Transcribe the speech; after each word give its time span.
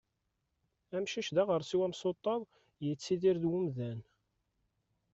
Amcic 0.97 1.27
d 1.35 1.37
aɣersiw 1.41 1.81
amsuṭṭaḍ, 1.87 2.41
yettidir 2.87 3.35
d 3.41 3.43
umdan. 3.55 3.99